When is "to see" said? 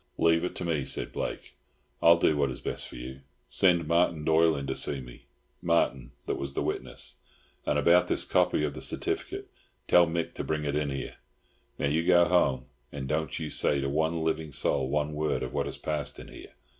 4.65-4.99